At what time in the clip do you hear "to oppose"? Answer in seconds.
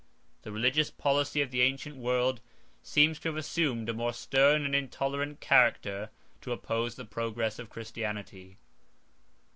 6.41-6.95